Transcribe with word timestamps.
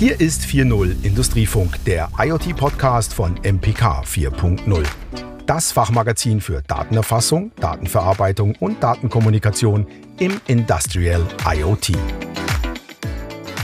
Hier 0.00 0.18
ist 0.18 0.44
4.0 0.44 1.04
Industriefunk, 1.04 1.84
der 1.84 2.08
IoT-Podcast 2.18 3.12
von 3.12 3.34
MPK 3.42 4.00
4.0. 4.00 4.82
Das 5.44 5.72
Fachmagazin 5.72 6.40
für 6.40 6.62
Datenerfassung, 6.62 7.52
Datenverarbeitung 7.56 8.54
und 8.60 8.82
Datenkommunikation 8.82 9.86
im 10.18 10.40
Industrial 10.46 11.20
IoT. 11.44 11.92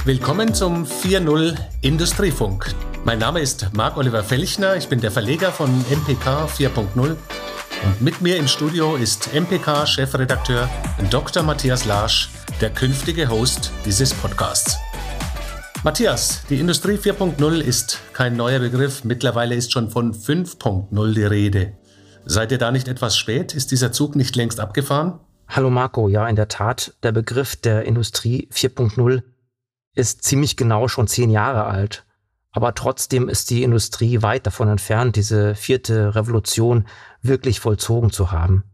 Willkommen 0.05 0.53
zum 0.53 0.85
4.0 0.85 1.57
Industriefunk. 1.81 2.75
Mein 3.07 3.19
Name 3.19 3.41
ist 3.41 3.71
Marc-Oliver 3.73 4.23
Felchner, 4.23 4.77
ich 4.77 4.91
bin 4.91 5.01
der 5.01 5.13
Verleger 5.13 5.51
von 5.51 5.71
MPK 5.89 6.49
4.0 6.49 6.99
und 6.99 8.03
mit 8.03 8.21
mir 8.21 8.37
im 8.37 8.47
Studio 8.47 8.97
ist 8.97 9.33
MPK-Chefredakteur 9.33 10.69
Dr. 11.09 11.43
Matthias 11.43 11.87
Larsch, 11.87 12.29
der 12.61 12.69
künftige 12.69 13.31
Host 13.31 13.71
dieses 13.87 14.13
Podcasts. 14.13 14.77
Matthias, 15.85 16.43
die 16.49 16.59
Industrie 16.59 16.97
4.0 16.97 17.61
ist 17.61 18.01
kein 18.13 18.37
neuer 18.37 18.59
Begriff. 18.59 19.05
Mittlerweile 19.05 19.55
ist 19.55 19.73
schon 19.73 19.91
von 19.91 20.15
5.0 20.15 21.15
die 21.15 21.25
Rede. 21.25 21.73
Seid 22.25 22.51
ihr 22.51 22.59
da 22.59 22.73
nicht 22.73 22.89
etwas 22.89 23.17
spät? 23.17 23.55
Ist 23.55 23.71
dieser 23.71 23.93
Zug 23.93 24.17
nicht 24.17 24.35
längst 24.35 24.59
abgefahren? 24.59 25.21
Hallo 25.49 25.71
Marco, 25.71 26.09
ja, 26.09 26.27
in 26.27 26.35
der 26.35 26.49
Tat, 26.49 26.95
der 27.03 27.13
Begriff 27.13 27.55
der 27.57 27.85
Industrie 27.85 28.49
4.0 28.53 29.23
ist 29.95 30.25
ziemlich 30.25 30.57
genau 30.57 30.89
schon 30.89 31.07
zehn 31.07 31.31
Jahre 31.31 31.65
alt. 31.65 32.05
Aber 32.51 32.75
trotzdem 32.75 33.29
ist 33.29 33.51
die 33.51 33.63
Industrie 33.63 34.23
weit 34.23 34.47
davon 34.47 34.69
entfernt, 34.69 35.15
diese 35.15 35.55
vierte 35.55 36.15
Revolution 36.15 36.87
wirklich 37.23 37.61
vollzogen 37.61 38.11
zu 38.11 38.33
haben. 38.33 38.65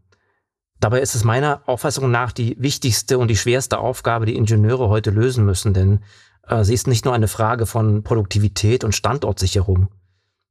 Dabei 0.79 0.99
ist 0.99 1.15
es 1.15 1.23
meiner 1.23 1.61
Auffassung 1.65 2.09
nach 2.11 2.31
die 2.31 2.55
wichtigste 2.59 3.17
und 3.17 3.29
die 3.29 3.37
schwerste 3.37 3.77
Aufgabe, 3.77 4.25
die 4.25 4.35
Ingenieure 4.35 4.89
heute 4.89 5.11
lösen 5.11 5.45
müssen, 5.45 5.73
denn 5.73 5.99
sie 6.61 6.73
ist 6.73 6.87
nicht 6.87 7.05
nur 7.05 7.13
eine 7.13 7.27
Frage 7.27 7.65
von 7.65 8.03
Produktivität 8.03 8.83
und 8.83 8.93
Standortsicherung. 8.93 9.89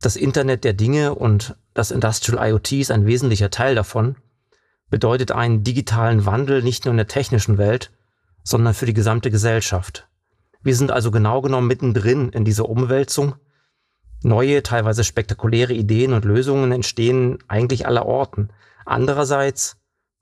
Das 0.01 0.17
Internet 0.17 0.65
der 0.65 0.73
Dinge 0.73 1.15
und 1.15 1.57
das 1.75 1.91
Industrial 1.91 2.51
IoT 2.51 2.73
ist 2.73 2.91
ein 2.91 3.07
wesentlicher 3.07 3.51
Teil 3.51 3.75
davon, 3.75 4.17
bedeutet 4.91 5.33
einen 5.33 5.65
digitalen 5.65 6.27
Wandel 6.27 6.63
nicht 6.63 6.85
nur 6.85 6.93
in 6.93 6.99
der 6.99 7.09
technischen 7.09 7.57
Welt, 7.57 7.91
sondern 8.43 8.75
für 8.75 8.87
die 8.87 8.95
gesamte 8.95 9.31
Gesellschaft. 9.31 10.09
Wir 10.63 10.77
sind 10.77 10.91
also 10.91 11.11
genau 11.11 11.41
genommen 11.41 11.67
mittendrin 11.67 12.31
in 12.31 12.45
dieser 12.45 12.69
Umwälzung. 12.69 13.35
Neue, 14.23 14.63
teilweise 14.63 15.05
spektakuläre 15.05 15.73
Ideen 15.73 16.13
und 16.13 16.25
Lösungen 16.25 16.73
entstehen 16.73 17.39
eigentlich 17.49 17.87
aller 17.87 18.07
Orten. 18.07 18.51
Andererseits 18.85 19.77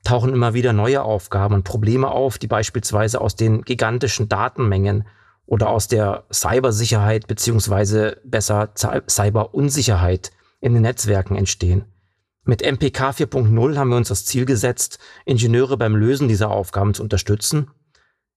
tauchen 0.04 0.32
immer 0.32 0.54
wieder 0.54 0.72
neue 0.72 1.02
Aufgaben 1.02 1.54
und 1.54 1.64
Probleme 1.64 2.10
auf, 2.10 2.38
die 2.38 2.46
beispielsweise 2.46 3.20
aus 3.20 3.36
den 3.36 3.62
gigantischen 3.62 4.28
Datenmengen 4.28 5.06
oder 5.50 5.68
aus 5.68 5.88
der 5.88 6.22
Cybersicherheit 6.32 7.26
beziehungsweise 7.26 8.18
besser 8.24 8.70
Cyberunsicherheit 8.76 10.30
in 10.60 10.74
den 10.74 10.82
Netzwerken 10.82 11.34
entstehen. 11.34 11.86
Mit 12.44 12.62
MPK 12.62 13.10
4.0 13.10 13.76
haben 13.76 13.90
wir 13.90 13.96
uns 13.96 14.08
das 14.08 14.24
Ziel 14.24 14.44
gesetzt, 14.44 15.00
Ingenieure 15.24 15.76
beim 15.76 15.96
Lösen 15.96 16.28
dieser 16.28 16.52
Aufgaben 16.52 16.94
zu 16.94 17.02
unterstützen, 17.02 17.68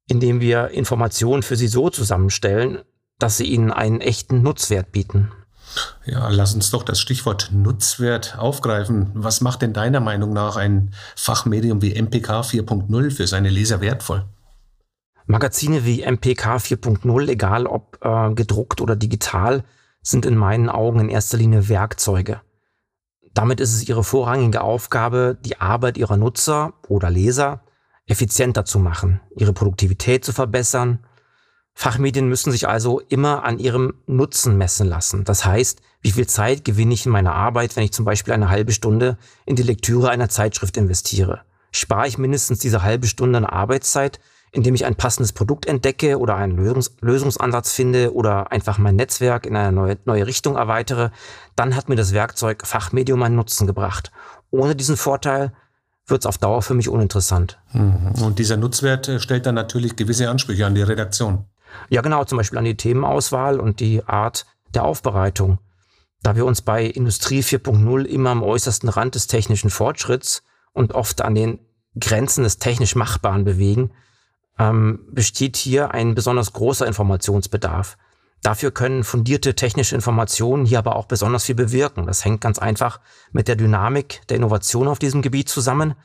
indem 0.10 0.42
wir 0.42 0.70
Informationen 0.70 1.44
für 1.44 1.56
sie 1.56 1.68
so 1.68 1.92
zusammenstellen, 1.92 2.80
dass 3.20 3.38
sie 3.38 3.46
ihnen 3.46 3.72
einen 3.72 4.02
echten 4.02 4.42
Nutzwert 4.42 4.92
bieten. 4.92 5.32
Ja, 6.06 6.30
lass 6.30 6.56
uns 6.56 6.72
doch 6.72 6.82
das 6.82 7.00
Stichwort 7.00 7.52
Nutzwert 7.54 8.40
aufgreifen. 8.40 9.12
Was 9.14 9.40
macht 9.40 9.62
denn 9.62 9.74
deiner 9.74 10.00
Meinung 10.00 10.34
nach 10.34 10.56
ein 10.56 10.96
Fachmedium 11.16 11.84
wie 11.84 11.94
MPK 11.94 12.42
4.0 12.42 13.12
für 13.12 13.28
seine 13.28 13.50
Leser 13.50 13.82
wertvoll? 13.82 14.26
Magazine 15.26 15.86
wie 15.86 16.04
MPK 16.04 16.58
4.0, 16.58 17.30
egal 17.30 17.66
ob 17.66 17.98
äh, 18.02 18.34
gedruckt 18.34 18.82
oder 18.82 18.96
digital, 18.96 19.64
sind 20.02 20.26
in 20.26 20.36
meinen 20.36 20.70
Augen 20.70 21.00
in 21.00 21.10
erster 21.10 21.38
Linie 21.38 21.70
Werkzeuge. 21.70 22.42
Damit 23.34 23.60
ist 23.60 23.74
es 23.74 23.88
ihre 23.88 24.04
vorrangige 24.04 24.62
Aufgabe, 24.62 25.38
die 25.44 25.60
Arbeit 25.60 25.98
ihrer 25.98 26.18
Nutzer 26.18 26.74
oder 26.88 27.10
Leser 27.10 27.64
effizienter 28.06 28.66
zu 28.66 28.80
machen, 28.80 29.22
ihre 29.36 29.54
Produktivität 29.54 30.26
zu 30.26 30.34
verbessern. 30.34 31.00
Fachmedien 31.74 32.28
müssen 32.28 32.52
sich 32.52 32.68
also 32.68 33.00
immer 33.00 33.44
an 33.44 33.58
ihrem 33.58 33.96
Nutzen 34.06 34.58
messen 34.58 34.88
lassen. 34.88 35.24
Das 35.24 35.46
heißt, 35.46 35.82
wie 36.02 36.12
viel 36.12 36.28
Zeit 36.28 36.66
gewinne 36.66 36.94
ich 36.94 37.06
in 37.06 37.12
meiner 37.12 37.34
Arbeit, 37.34 37.76
wenn 37.76 37.84
ich 37.84 37.94
zum 37.94 38.06
Beispiel 38.06 38.34
eine 38.34 38.50
halbe 38.50 38.74
Stunde 38.74 39.18
in 39.46 39.56
die 39.56 39.64
Lektüre 39.64 40.10
einer 40.10 40.30
Zeitschrift 40.30 40.78
investiere? 40.78 41.42
Spare 41.72 42.08
ich 42.08 42.20
mindestens 42.20 42.60
diese 42.60 42.84
halbe 42.84 43.08
Stunde 43.08 43.38
an 43.38 43.46
Arbeitszeit 43.46 44.20
indem 44.54 44.76
ich 44.76 44.86
ein 44.86 44.96
passendes 44.96 45.34
Produkt 45.34 45.66
entdecke 45.66 46.20
oder 46.20 46.36
einen 46.36 46.56
Lösungs 46.56 46.96
Lösungsansatz 47.02 47.74
finde 47.74 48.14
oder 48.14 48.52
einfach 48.52 48.78
mein 48.78 48.96
Netzwerk 48.96 49.48
in 49.48 49.56
eine 49.56 49.72
neue, 49.72 49.98
neue 50.06 50.28
Richtung 50.28 50.56
erweitere, 50.56 51.10
dann 51.56 51.76
hat 51.76 51.90
mir 51.90 51.96
das 51.96 52.14
Werkzeug 52.14 52.66
Fachmedium 52.66 53.22
einen 53.24 53.36
Nutzen 53.36 53.66
gebracht. 53.66 54.12
Ohne 54.52 54.76
diesen 54.76 54.96
Vorteil 54.96 55.54
wird 56.06 56.22
es 56.22 56.26
auf 56.28 56.38
Dauer 56.38 56.62
für 56.62 56.76
mich 56.76 56.88
uninteressant. 56.88 57.60
Mhm. 57.72 58.14
Und 58.22 58.38
dieser 58.38 58.58
Nutzwert 58.58 59.08
äh, 59.08 59.20
stellt 59.20 59.48
dann 59.48 59.56
natürlich 59.56 59.96
gewisse 59.96 60.30
Ansprüche 60.30 60.68
an 60.68 60.76
die 60.76 60.84
Redaktion. 60.84 61.46
Ja, 61.90 62.02
genau, 62.02 62.24
zum 62.24 62.38
Beispiel 62.38 62.60
an 62.60 62.66
die 62.66 62.78
Themenauswahl 62.78 63.60
und 63.60 63.80
die 63.80 64.04
Art 64.06 64.46
der 64.76 64.84
Aufbereitung. 64.84 65.58
Da 66.22 66.36
wir 66.36 66.46
uns 66.46 66.62
bei 66.62 66.86
Industrie 66.86 67.42
4.0 67.42 68.04
immer 68.06 68.30
am 68.30 68.44
äußersten 68.44 68.90
Rand 68.90 69.16
des 69.16 69.26
technischen 69.26 69.72
Fortschritts 69.72 70.44
und 70.74 70.94
oft 70.94 71.22
an 71.22 71.34
den 71.34 71.60
Grenzen 72.00 72.44
des 72.44 72.60
technisch 72.60 72.96
Machbaren 72.96 73.46
bewegen, 73.46 73.92
ähm, 74.60 75.00
besteht 75.12 75.58
hier 75.58 75.92
ein 75.92 76.16
besonders 76.16 76.54
großer 76.54 76.88
Informationsbedarf. 76.88 77.98
Dafür 78.42 78.72
können 78.72 79.06
fundierte 79.06 79.56
technische 79.56 79.96
Informationen 79.96 80.66
hier 80.66 80.80
aber 80.80 80.98
auch 80.98 81.06
besonders 81.06 81.46
viel 81.46 81.56
bewirken. 81.56 82.06
Das 82.06 82.26
hängt 82.26 82.42
ganz 82.42 82.60
einfach 82.60 83.00
mit 83.32 83.48
der 83.48 83.56
Dynamik 83.56 84.22
der 84.28 84.38
Innovation 84.38 84.90
auf 84.90 85.00
diesem 85.00 85.22
Gebiet 85.22 85.48
zusammen. 85.48 85.96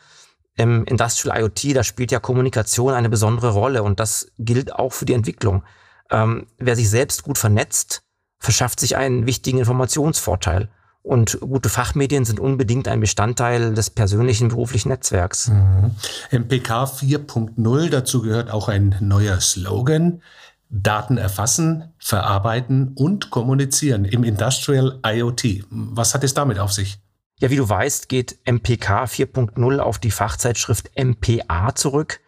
Im 0.56 0.84
Industrial 0.84 1.40
IoT, 1.40 1.76
da 1.76 1.82
spielt 1.82 2.12
ja 2.12 2.20
Kommunikation 2.20 2.94
eine 2.94 3.08
besondere 3.08 3.50
Rolle 3.50 3.82
und 3.82 4.00
das 4.00 4.30
gilt 4.38 4.72
auch 4.72 4.92
für 4.92 5.04
die 5.04 5.14
Entwicklung. 5.14 5.64
Ähm, 6.10 6.46
wer 6.58 6.76
sich 6.76 6.88
selbst 6.88 7.24
gut 7.24 7.38
vernetzt, 7.38 8.02
verschafft 8.38 8.80
sich 8.80 8.96
einen 8.96 9.26
wichtigen 9.26 9.58
Informationsvorteil. 9.58 10.68
Und 11.08 11.40
gute 11.40 11.70
Fachmedien 11.70 12.26
sind 12.26 12.38
unbedingt 12.38 12.86
ein 12.86 13.00
Bestandteil 13.00 13.72
des 13.72 13.88
persönlichen 13.88 14.48
beruflichen 14.48 14.90
Netzwerks. 14.90 15.48
Mhm. 15.48 15.92
MPK 16.30 16.84
4.0, 16.84 17.88
dazu 17.88 18.20
gehört 18.20 18.50
auch 18.50 18.68
ein 18.68 18.94
neuer 19.00 19.40
Slogan. 19.40 20.20
Daten 20.68 21.16
erfassen, 21.16 21.94
verarbeiten 21.98 22.92
und 22.94 23.30
kommunizieren 23.30 24.04
im 24.04 24.22
Industrial 24.22 25.00
IoT. 25.02 25.64
Was 25.70 26.12
hat 26.12 26.24
es 26.24 26.34
damit 26.34 26.58
auf 26.58 26.74
sich? 26.74 26.98
Ja, 27.38 27.48
wie 27.48 27.56
du 27.56 27.66
weißt, 27.66 28.10
geht 28.10 28.40
MPK 28.44 29.04
4.0 29.04 29.78
auf 29.78 29.98
die 29.98 30.10
Fachzeitschrift 30.10 30.90
MPA 30.94 31.74
zurück, 31.74 32.20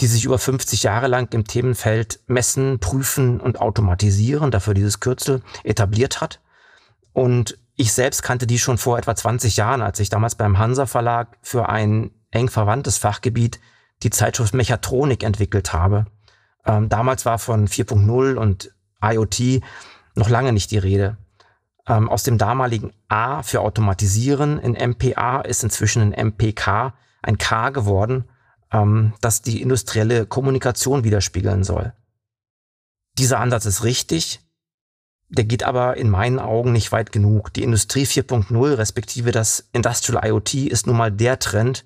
die 0.00 0.06
sich 0.06 0.24
über 0.24 0.38
50 0.38 0.84
Jahre 0.84 1.08
lang 1.08 1.30
im 1.34 1.46
Themenfeld 1.46 2.20
Messen, 2.28 2.78
Prüfen 2.78 3.40
und 3.42 3.60
Automatisieren, 3.60 4.50
dafür 4.50 4.72
dieses 4.72 5.00
Kürzel, 5.00 5.42
etabliert 5.64 6.22
hat. 6.22 6.40
Und 7.12 7.58
ich 7.76 7.92
selbst 7.92 8.22
kannte 8.22 8.46
die 8.46 8.58
schon 8.58 8.78
vor 8.78 8.98
etwa 8.98 9.14
20 9.14 9.56
Jahren, 9.56 9.82
als 9.82 10.00
ich 10.00 10.08
damals 10.08 10.34
beim 10.34 10.58
Hansa 10.58 10.86
Verlag 10.86 11.36
für 11.42 11.68
ein 11.68 12.10
eng 12.30 12.48
verwandtes 12.48 12.98
Fachgebiet 12.98 13.60
die 14.02 14.10
Zeitschrift 14.10 14.54
Mechatronik 14.54 15.22
entwickelt 15.22 15.72
habe. 15.72 16.06
Ähm, 16.64 16.88
damals 16.88 17.26
war 17.26 17.38
von 17.38 17.68
4.0 17.68 18.34
und 18.34 18.74
IoT 19.02 19.62
noch 20.14 20.28
lange 20.28 20.52
nicht 20.52 20.70
die 20.70 20.78
Rede. 20.78 21.18
Ähm, 21.86 22.08
aus 22.08 22.22
dem 22.22 22.38
damaligen 22.38 22.92
A 23.08 23.42
für 23.42 23.60
Automatisieren 23.60 24.58
in 24.58 24.72
MPA 24.72 25.42
ist 25.42 25.62
inzwischen 25.62 26.12
in 26.12 26.28
MPK 26.28 26.94
ein 27.22 27.38
K 27.38 27.70
geworden, 27.70 28.24
ähm, 28.72 29.12
das 29.20 29.42
die 29.42 29.62
industrielle 29.62 30.26
Kommunikation 30.26 31.04
widerspiegeln 31.04 31.62
soll. 31.62 31.92
Dieser 33.18 33.38
Ansatz 33.38 33.66
ist 33.66 33.84
richtig, 33.84 34.40
der 35.28 35.44
geht 35.44 35.64
aber 35.64 35.96
in 35.96 36.08
meinen 36.08 36.38
Augen 36.38 36.72
nicht 36.72 36.92
weit 36.92 37.12
genug. 37.12 37.52
Die 37.52 37.62
Industrie 37.62 38.04
4.0 38.04 38.78
respektive 38.78 39.32
das 39.32 39.68
Industrial 39.72 40.24
IoT 40.24 40.54
ist 40.54 40.86
nun 40.86 40.96
mal 40.96 41.10
der 41.10 41.38
Trend, 41.38 41.84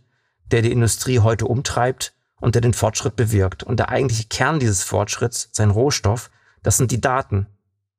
der 0.51 0.63
die 0.63 0.73
Industrie 0.73 1.21
heute 1.21 1.47
umtreibt 1.47 2.15
und 2.41 2.55
der 2.55 2.63
den 2.63 2.75
Fortschritt 2.75 3.17
bewirkt. 3.17 3.63
Und 3.63 3.79
der 3.79 3.89
eigentliche 3.89 4.29
Kern 4.29 4.61
dieses 4.61 4.83
Fortschritts, 4.83 5.49
sein 5.53 5.71
Rohstoff, 5.71 6.31
das 6.63 6.77
sind 6.77 6.91
die 6.91 7.01
Daten. 7.01 7.47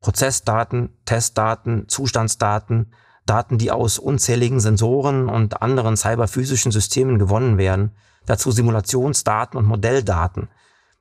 Prozessdaten, 0.01 0.89
Testdaten, 1.05 1.87
Zustandsdaten, 1.87 2.93
Daten, 3.25 3.57
die 3.57 3.71
aus 3.71 3.99
unzähligen 3.99 4.59
Sensoren 4.59 5.29
und 5.29 5.61
anderen 5.61 5.95
cyberphysischen 5.95 6.71
Systemen 6.71 7.19
gewonnen 7.19 7.57
werden, 7.57 7.91
dazu 8.25 8.51
Simulationsdaten 8.51 9.57
und 9.57 9.65
Modelldaten. 9.65 10.49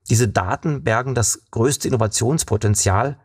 Diese 0.08 0.28
Daten 0.28 0.82
bergen 0.84 1.14
das 1.14 1.50
größte 1.50 1.88
Innovationspotenzial 1.88 3.18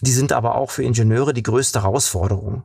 die 0.00 0.12
sind 0.12 0.32
aber 0.32 0.54
auch 0.54 0.70
für 0.70 0.82
Ingenieure 0.82 1.32
die 1.32 1.42
größte 1.42 1.82
Herausforderung. 1.82 2.64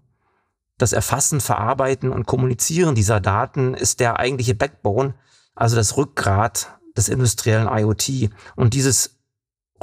Das 0.77 0.93
Erfassen, 0.93 1.41
Verarbeiten 1.41 2.11
und 2.11 2.25
Kommunizieren 2.25 2.95
dieser 2.95 3.19
Daten 3.19 3.73
ist 3.73 3.99
der 3.99 4.19
eigentliche 4.19 4.55
Backbone, 4.55 5.13
also 5.55 5.75
das 5.75 5.95
Rückgrat 5.95 6.79
des 6.97 7.07
industriellen 7.07 7.67
IoT. 7.67 8.31
Und 8.55 8.73
dieses 8.73 9.19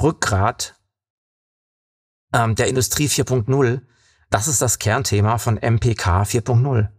Rückgrat 0.01 0.75
ähm, 2.33 2.55
der 2.55 2.67
Industrie 2.67 3.07
4.0, 3.07 3.81
das 4.29 4.47
ist 4.47 4.61
das 4.61 4.77
Kernthema 4.77 5.37
von 5.37 5.55
MPK 5.55 6.23
4.0. 6.23 6.89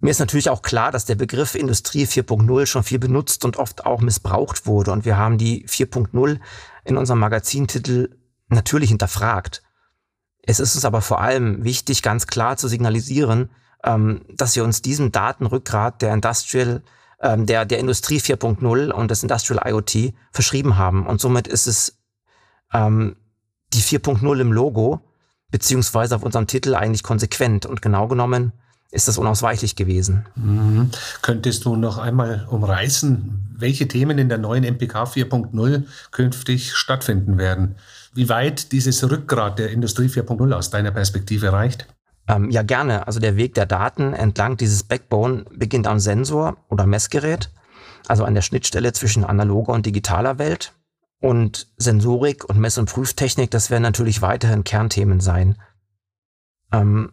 Mir 0.00 0.10
ist 0.10 0.18
natürlich 0.18 0.50
auch 0.50 0.60
klar, 0.60 0.92
dass 0.92 1.06
der 1.06 1.14
Begriff 1.14 1.54
Industrie 1.54 2.04
4.0 2.04 2.66
schon 2.66 2.82
viel 2.82 2.98
benutzt 2.98 3.44
und 3.44 3.56
oft 3.56 3.86
auch 3.86 4.02
missbraucht 4.02 4.66
wurde. 4.66 4.92
Und 4.92 5.06
wir 5.06 5.16
haben 5.16 5.38
die 5.38 5.66
4.0 5.66 6.40
in 6.84 6.96
unserem 6.98 7.20
Magazintitel 7.20 8.18
natürlich 8.54 8.90
hinterfragt. 8.90 9.62
Es 10.42 10.60
ist 10.60 10.74
uns 10.74 10.84
aber 10.84 11.00
vor 11.00 11.20
allem 11.20 11.64
wichtig, 11.64 12.02
ganz 12.02 12.26
klar 12.26 12.56
zu 12.56 12.68
signalisieren, 12.68 13.50
ähm, 13.82 14.22
dass 14.28 14.56
wir 14.56 14.64
uns 14.64 14.82
diesem 14.82 15.12
Datenrückgrat 15.12 16.02
der 16.02 16.12
Industrial, 16.12 16.82
ähm, 17.20 17.46
der, 17.46 17.64
der 17.64 17.78
Industrie 17.78 18.18
4.0 18.18 18.90
und 18.90 19.10
des 19.10 19.22
Industrial 19.22 19.62
IoT 19.66 20.14
verschrieben 20.32 20.76
haben. 20.76 21.06
Und 21.06 21.20
somit 21.20 21.48
ist 21.48 21.66
es 21.66 21.98
ähm, 22.72 23.16
die 23.72 23.82
4.0 23.82 24.40
im 24.40 24.52
Logo, 24.52 25.00
beziehungsweise 25.50 26.16
auf 26.16 26.22
unserem 26.22 26.46
Titel 26.46 26.74
eigentlich 26.74 27.02
konsequent. 27.02 27.66
Und 27.66 27.82
genau 27.82 28.08
genommen 28.08 28.52
ist 28.94 29.08
das 29.08 29.18
unausweichlich 29.18 29.76
gewesen. 29.76 30.24
Mhm. 30.36 30.90
Könntest 31.20 31.64
du 31.64 31.76
noch 31.76 31.98
einmal 31.98 32.46
umreißen, 32.48 33.56
welche 33.56 33.88
Themen 33.88 34.18
in 34.18 34.28
der 34.28 34.38
neuen 34.38 34.64
MPK 34.64 35.04
4.0 35.04 35.84
künftig 36.12 36.74
stattfinden 36.74 37.36
werden? 37.36 37.74
Wie 38.14 38.28
weit 38.28 38.72
dieses 38.72 39.08
Rückgrat 39.10 39.58
der 39.58 39.70
Industrie 39.70 40.06
4.0 40.06 40.52
aus 40.52 40.70
deiner 40.70 40.92
Perspektive 40.92 41.52
reicht? 41.52 41.86
Ähm, 42.28 42.50
ja, 42.50 42.62
gerne. 42.62 43.06
Also 43.06 43.20
der 43.20 43.36
Weg 43.36 43.54
der 43.54 43.66
Daten 43.66 44.14
entlang 44.14 44.56
dieses 44.56 44.84
Backbone 44.84 45.44
beginnt 45.52 45.86
am 45.86 45.98
Sensor 45.98 46.56
oder 46.68 46.86
Messgerät, 46.86 47.50
also 48.06 48.24
an 48.24 48.34
der 48.34 48.42
Schnittstelle 48.42 48.92
zwischen 48.92 49.24
analoger 49.24 49.72
und 49.72 49.84
digitaler 49.84 50.38
Welt. 50.38 50.72
Und 51.20 51.68
Sensorik 51.76 52.44
und 52.44 52.58
Mess- 52.58 52.78
und 52.78 52.90
Prüftechnik, 52.90 53.50
das 53.50 53.70
werden 53.70 53.82
natürlich 53.82 54.22
weiterhin 54.22 54.62
Kernthemen 54.62 55.20
sein. 55.20 55.56
Ähm, 56.72 57.12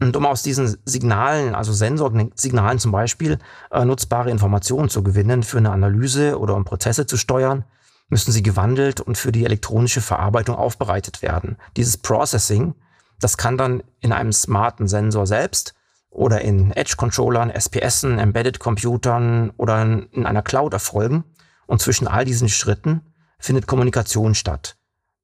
und 0.00 0.16
um 0.16 0.26
aus 0.26 0.42
diesen 0.42 0.76
Signalen, 0.84 1.54
also 1.54 1.72
Sensorsignalen 1.72 2.78
zum 2.78 2.92
Beispiel, 2.92 3.38
äh, 3.70 3.84
nutzbare 3.84 4.30
Informationen 4.30 4.88
zu 4.88 5.02
gewinnen 5.02 5.42
für 5.42 5.58
eine 5.58 5.70
Analyse 5.70 6.38
oder 6.38 6.56
um 6.56 6.64
Prozesse 6.64 7.06
zu 7.06 7.16
steuern, 7.16 7.64
müssen 8.08 8.32
sie 8.32 8.42
gewandelt 8.42 9.00
und 9.00 9.16
für 9.16 9.32
die 9.32 9.44
elektronische 9.44 10.00
Verarbeitung 10.00 10.56
aufbereitet 10.56 11.22
werden. 11.22 11.56
Dieses 11.76 11.96
Processing, 11.96 12.74
das 13.20 13.36
kann 13.36 13.56
dann 13.56 13.82
in 14.00 14.12
einem 14.12 14.32
smarten 14.32 14.88
Sensor 14.88 15.26
selbst 15.26 15.74
oder 16.10 16.42
in 16.42 16.72
Edge-Controllern, 16.72 17.50
SPSen, 17.50 18.18
Embedded-Computern 18.18 19.50
oder 19.56 19.82
in 19.82 20.26
einer 20.26 20.42
Cloud 20.42 20.72
erfolgen. 20.72 21.24
Und 21.66 21.80
zwischen 21.80 22.06
all 22.06 22.24
diesen 22.24 22.48
Schritten 22.48 23.00
findet 23.38 23.66
Kommunikation 23.66 24.34
statt. 24.34 24.76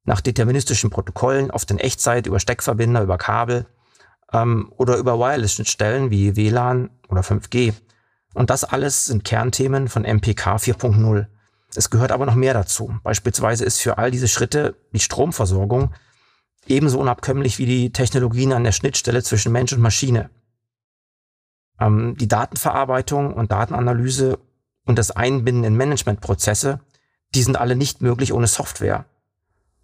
Nach 0.04 0.20
deterministischen 0.20 0.88
Protokollen, 0.90 1.50
oft 1.50 1.70
in 1.70 1.78
Echtzeit, 1.78 2.26
über 2.26 2.40
Steckverbinder, 2.40 3.02
über 3.02 3.18
Kabel 3.18 3.66
ähm, 4.32 4.72
oder 4.76 4.96
über 4.96 5.18
Wireless-Schnittstellen 5.18 6.10
wie 6.10 6.36
WLAN 6.36 6.90
oder 7.08 7.22
5G. 7.22 7.74
Und 8.34 8.50
das 8.50 8.64
alles 8.64 9.06
sind 9.06 9.24
Kernthemen 9.24 9.88
von 9.88 10.04
MPK 10.04 10.56
4.0. 10.56 11.26
Es 11.74 11.90
gehört 11.90 12.12
aber 12.12 12.26
noch 12.26 12.34
mehr 12.34 12.54
dazu. 12.54 12.94
Beispielsweise 13.02 13.64
ist 13.64 13.80
für 13.80 13.98
all 13.98 14.10
diese 14.10 14.28
Schritte 14.28 14.76
die 14.92 15.00
Stromversorgung 15.00 15.92
ebenso 16.66 17.00
unabkömmlich 17.00 17.58
wie 17.58 17.66
die 17.66 17.92
Technologien 17.92 18.52
an 18.52 18.64
der 18.64 18.72
Schnittstelle 18.72 19.22
zwischen 19.22 19.52
Mensch 19.52 19.72
und 19.72 19.80
Maschine. 19.80 20.30
Ähm, 21.80 22.16
die 22.18 22.28
Datenverarbeitung 22.28 23.34
und 23.34 23.50
Datenanalyse 23.52 24.38
und 24.86 24.98
das 24.98 25.10
Einbinden 25.10 25.64
in 25.64 25.76
Managementprozesse, 25.76 26.80
die 27.34 27.42
sind 27.42 27.56
alle 27.56 27.76
nicht 27.76 28.02
möglich 28.02 28.32
ohne 28.32 28.46
Software. 28.46 29.06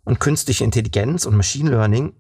Und 0.05 0.21
künstliche 0.21 0.65
Intelligenz 0.65 1.27
und 1.27 1.37
Machine 1.37 1.71
Learning, 1.71 2.15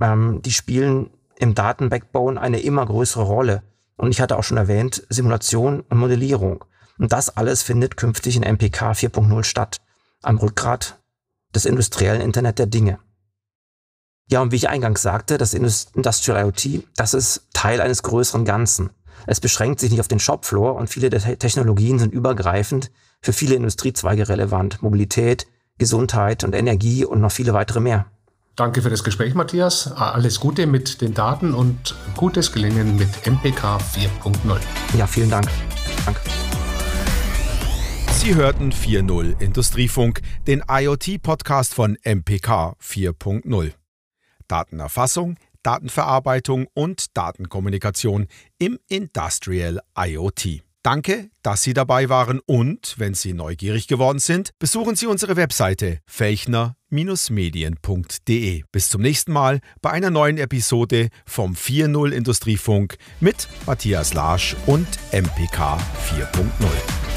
ähm, 0.00 0.40
die 0.42 0.52
spielen 0.52 1.10
im 1.38 1.54
Datenbackbone 1.54 2.40
eine 2.40 2.60
immer 2.60 2.84
größere 2.84 3.22
Rolle. 3.22 3.62
Und 3.96 4.10
ich 4.10 4.20
hatte 4.20 4.36
auch 4.36 4.44
schon 4.44 4.58
erwähnt, 4.58 5.06
Simulation 5.08 5.80
und 5.80 5.98
Modellierung. 5.98 6.64
Und 6.98 7.12
das 7.12 7.36
alles 7.36 7.62
findet 7.62 7.96
künftig 7.96 8.36
in 8.36 8.42
MPK 8.42 8.92
4.0 8.92 9.44
statt, 9.44 9.78
am 10.22 10.38
Rückgrat 10.38 11.00
des 11.54 11.64
industriellen 11.64 12.20
Internet 12.20 12.58
der 12.58 12.66
Dinge. 12.66 12.98
Ja, 14.30 14.42
und 14.42 14.52
wie 14.52 14.56
ich 14.56 14.68
eingangs 14.68 15.00
sagte, 15.00 15.38
das 15.38 15.54
Industrial 15.54 16.44
IoT, 16.44 16.84
das 16.96 17.14
ist 17.14 17.48
Teil 17.54 17.80
eines 17.80 18.02
größeren 18.02 18.44
Ganzen. 18.44 18.90
Es 19.26 19.40
beschränkt 19.40 19.80
sich 19.80 19.90
nicht 19.90 20.00
auf 20.00 20.08
den 20.08 20.20
Shopfloor 20.20 20.74
und 20.74 20.88
viele 20.88 21.08
der 21.08 21.38
Technologien 21.38 21.98
sind 21.98 22.12
übergreifend 22.12 22.90
für 23.20 23.32
viele 23.32 23.54
Industriezweige 23.54 24.28
relevant. 24.28 24.82
Mobilität, 24.82 25.46
Gesundheit 25.78 26.44
und 26.44 26.54
Energie 26.54 27.04
und 27.04 27.20
noch 27.20 27.32
viele 27.32 27.54
weitere 27.54 27.80
mehr. 27.80 28.06
Danke 28.58 28.82
für 28.82 28.90
das 28.90 29.04
Gespräch, 29.04 29.36
Matthias. 29.36 29.92
Alles 29.92 30.40
Gute 30.40 30.66
mit 30.66 31.00
den 31.00 31.14
Daten 31.14 31.54
und 31.54 31.94
gutes 32.16 32.52
Gelingen 32.52 32.96
mit 32.96 33.08
MPK 33.24 33.76
4.0. 33.76 34.58
Ja, 34.98 35.06
vielen 35.06 35.30
Dank. 35.30 35.46
Danke. 36.04 36.20
Sie 38.10 38.34
hörten 38.34 38.72
4.0 38.72 39.40
Industriefunk, 39.40 40.22
den 40.48 40.64
IoT-Podcast 40.68 41.72
von 41.72 41.96
MPK 42.02 42.74
4.0. 42.82 43.74
Datenerfassung, 44.48 45.36
Datenverarbeitung 45.62 46.66
und 46.74 47.16
Datenkommunikation 47.16 48.26
im 48.58 48.80
Industrial 48.88 49.78
IoT. 49.96 50.67
Danke, 50.88 51.28
dass 51.42 51.62
Sie 51.62 51.74
dabei 51.74 52.08
waren 52.08 52.40
und, 52.46 52.94
wenn 52.96 53.12
Sie 53.12 53.34
neugierig 53.34 53.88
geworden 53.88 54.20
sind, 54.20 54.52
besuchen 54.58 54.96
Sie 54.96 55.06
unsere 55.06 55.36
Webseite 55.36 55.98
felchner-medien.de. 56.06 58.62
Bis 58.72 58.88
zum 58.88 59.02
nächsten 59.02 59.32
Mal 59.32 59.60
bei 59.82 59.90
einer 59.90 60.08
neuen 60.08 60.38
Episode 60.38 61.10
vom 61.26 61.52
4.0 61.52 62.12
Industriefunk 62.12 62.96
mit 63.20 63.48
Matthias 63.66 64.14
Larsch 64.14 64.56
und 64.64 64.88
MPK 65.12 65.76
4.0. 65.76 67.07